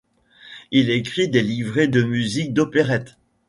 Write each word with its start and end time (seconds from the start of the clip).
Il 0.71 0.89
écrit 0.89 1.29
des 1.29 1.43
livrets 1.43 1.87
de 1.87 2.01
musique 2.01 2.55
d'opérette. 2.55 3.17